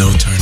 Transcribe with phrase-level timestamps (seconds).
[0.00, 0.39] All right.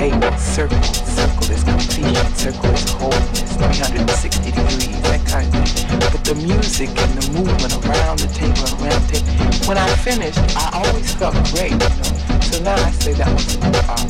[0.00, 6.00] K, circle, circle is completion, circle is wholeness, 360 degrees, that kind of thing.
[6.08, 9.86] But the music and the movement around the table and around the table, when I
[10.00, 12.40] finished, I always felt great, you know?
[12.48, 14.00] So now I say that was a, a,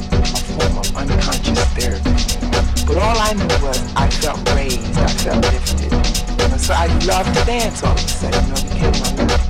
[0.55, 2.15] form of unconscious therapy.
[2.87, 5.91] But all I knew was I felt raised, I felt lifted.
[5.91, 6.57] You know?
[6.57, 9.41] So I loved to dance all of a sudden, you know, became my life.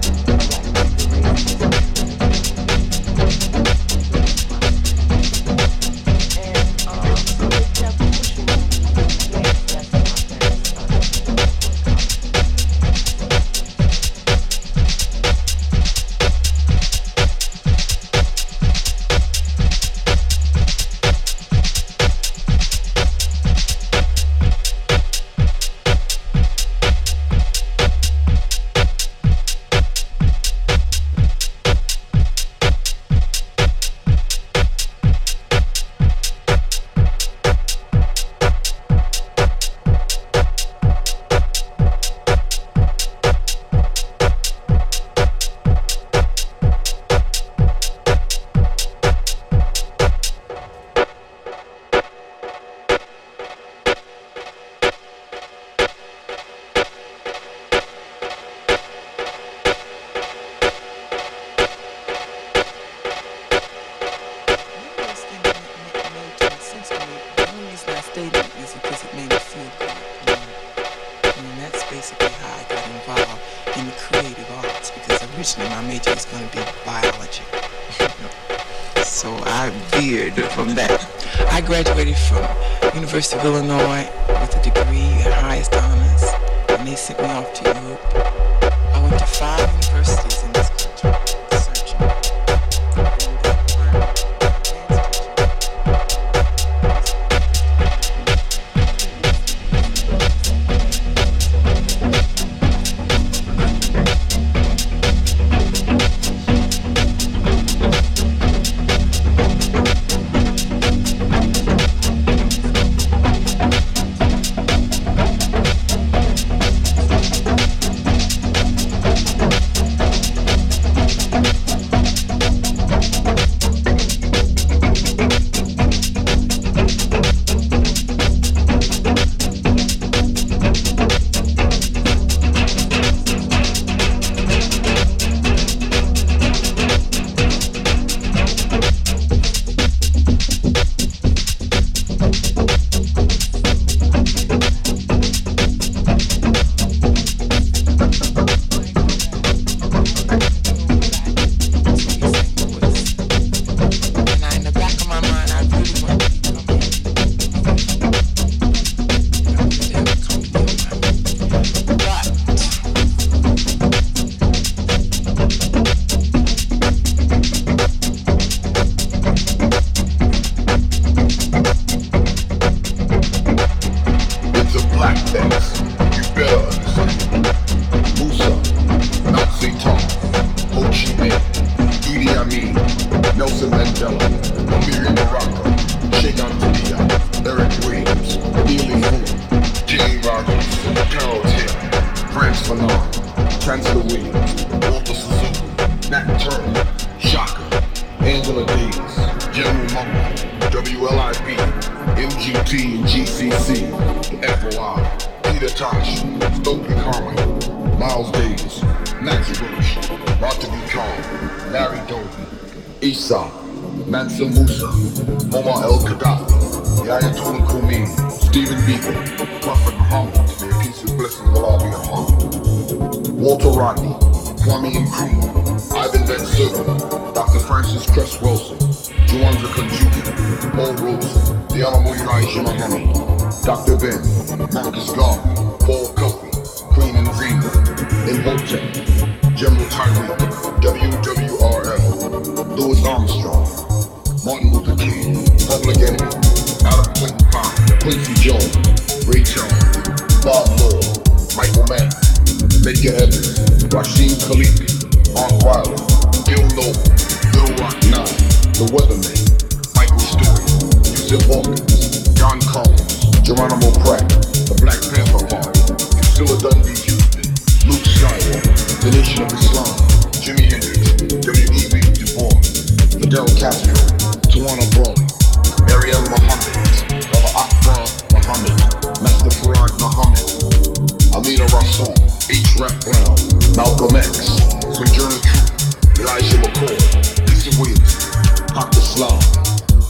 [282.50, 282.74] H.
[282.82, 283.38] Rap Brown,
[283.78, 284.58] Malcolm X,
[284.90, 286.98] Sojourner Truth, Elijah McCoy,
[287.46, 288.26] Issa Williams,
[288.74, 288.98] Dr.
[288.98, 289.38] Slum,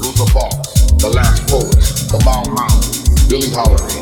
[0.01, 2.81] Rosa Parks, The Last Poets, The Mount Mount,
[3.29, 3.93] Billie Holiday,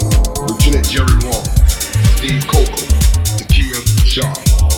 [0.46, 1.42] Lieutenant Jerry Wong,
[2.14, 2.86] Steve Coker,
[3.42, 4.30] Takia Shaw,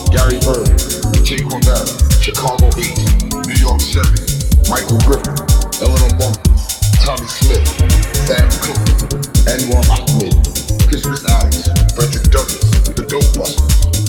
[0.09, 0.73] Gary Bird,
[1.21, 4.09] Jaquan Barry, Chicago 8, New York 7,
[4.73, 5.37] Michael Griffin,
[5.85, 6.65] Eleanor Bumpurs,
[7.05, 7.69] Tommy Smith,
[8.25, 10.33] Sam Cooke, Anwar Ahmed,
[10.89, 13.53] Christmas Adams, Frederick Douglass, the dope one,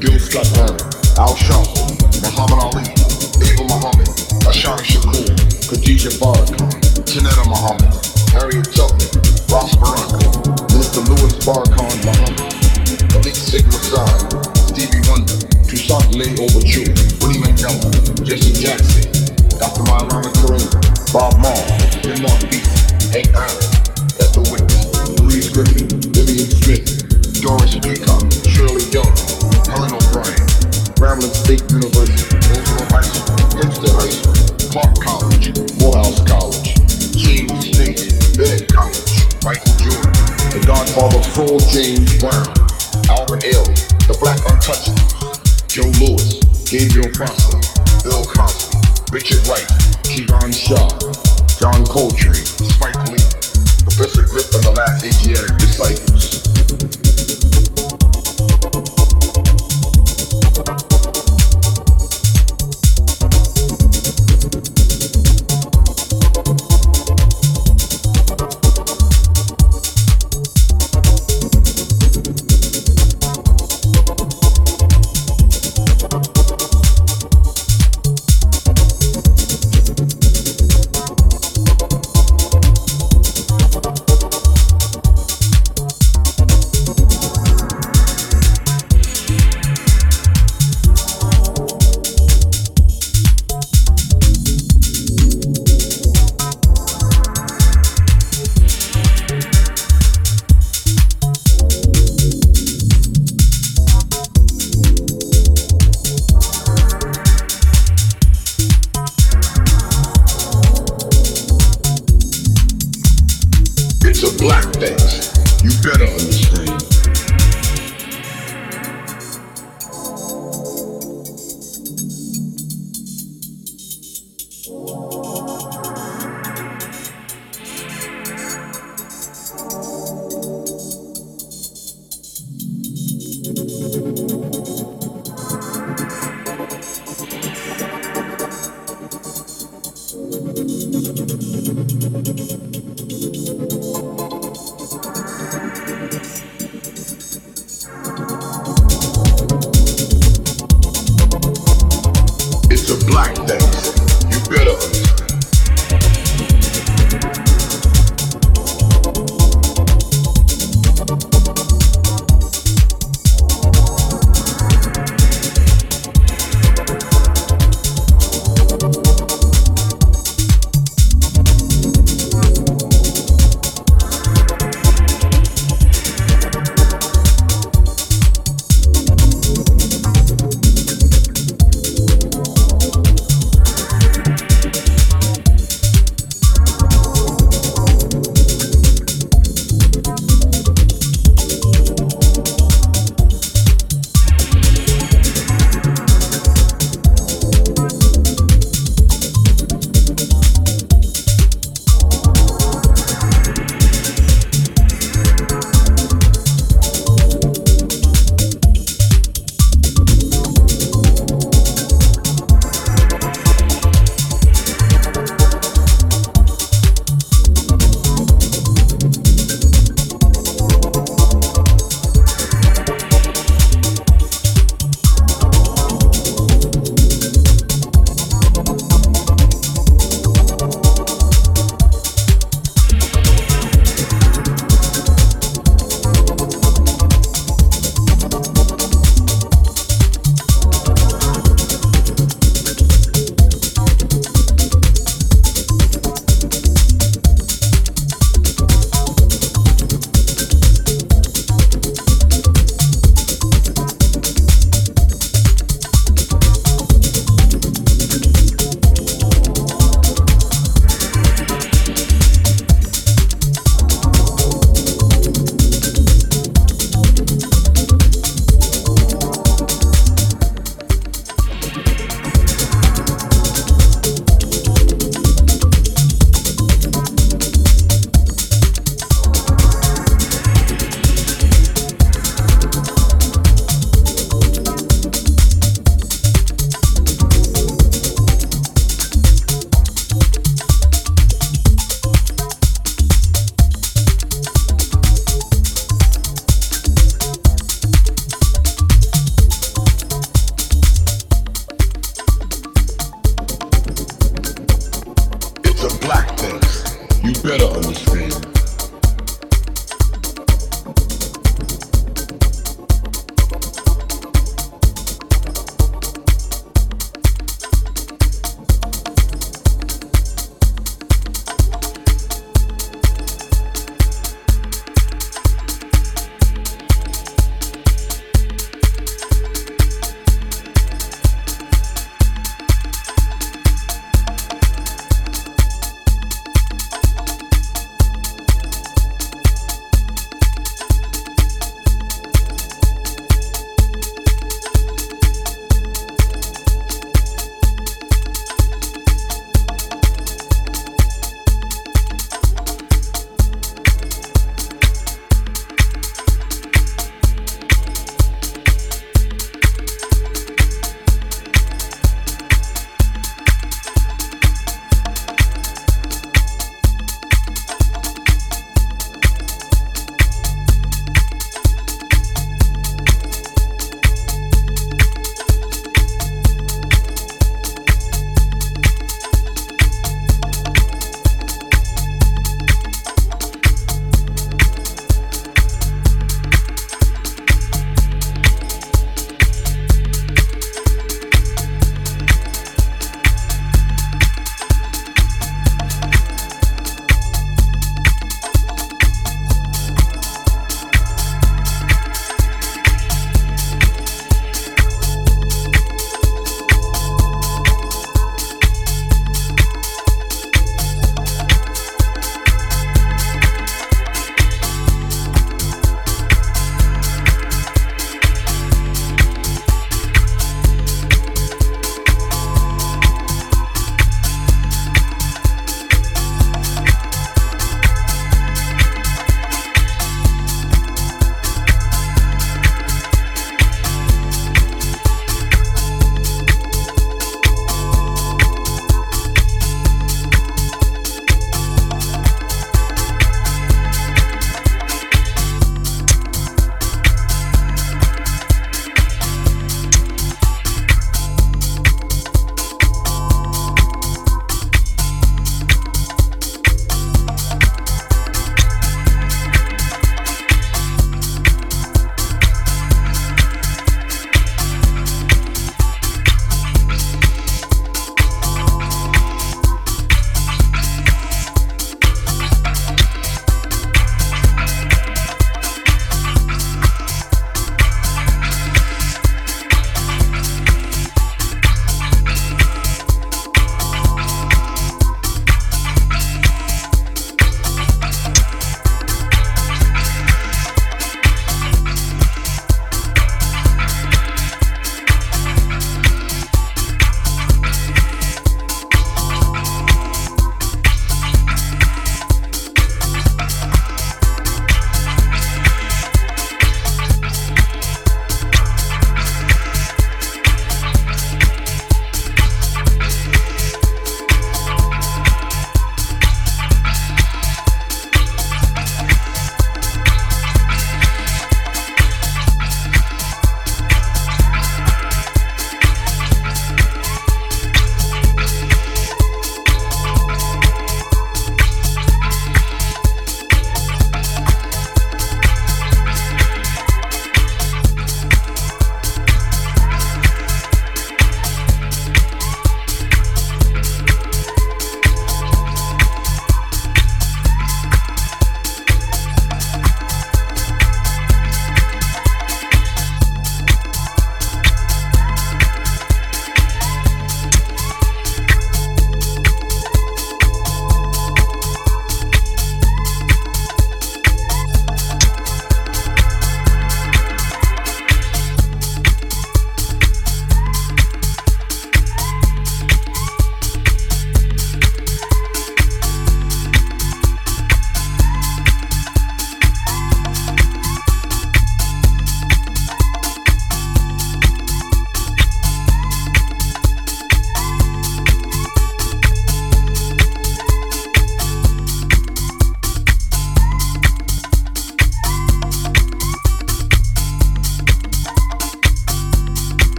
[0.00, 0.80] Gil Scott-Heron,
[1.20, 1.92] Al Sharpton,
[2.24, 2.86] Muhammad Ali,
[3.44, 4.08] Ava Muhammad,
[4.48, 5.26] Ashana Shakur,
[5.68, 6.70] Khadijah Farrakhan,
[7.04, 7.92] Tynnetta Muhammad,
[8.32, 9.10] Harriet Tubman,
[9.52, 10.16] Ross Baraka,
[10.72, 11.04] Mr.
[11.04, 12.40] Louis Farrakhan Muhammad,
[13.20, 14.16] Elite Sigma Zahn,
[14.72, 15.36] Stevie Wonder,
[15.68, 16.88] Toussaint Louverture,
[17.20, 17.92] Willie McDowell,
[18.24, 19.04] Jesse Jackson,
[19.60, 19.84] Dr.
[19.90, 20.80] Maulana Karenga,
[21.12, 21.60] Bob Marr,
[22.00, 22.64] Denmark Vesey,
[23.12, 23.60] Hank Allen,
[24.16, 25.99] Esther Wicks, Louise Griffin,
[27.40, 28.20] Doris Peacock,
[28.52, 29.08] Shirley Young,
[29.64, 30.44] Helen O'Brien,
[31.00, 34.36] Grambling State University, Roosevelt High School, Hempstead High School,
[34.68, 35.48] Clark College,
[35.80, 36.76] Morehouse College,
[37.16, 40.12] James State, Bennett College, Michael Jordan,
[40.52, 42.44] the godfather Phil James Brown,
[43.08, 47.56] Albert Ailey, the Black Untouchables, Joe Louis, Gabriel Foster,
[48.04, 48.76] Bill Cosby,
[49.16, 49.64] Richard Wright,
[50.04, 50.92] Kevon Shaw,
[51.56, 53.24] John Coltrane, Spike Lee,
[53.88, 57.09] Professor Griffin, the last Asiatic disciples.